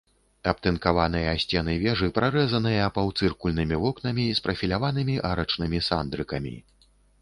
[0.51, 6.61] Абтынкаваныя сцены вежы прарэзаныя паўцыркульнымі вокнамі з прафіляванымі арачнымі сандрыкамі.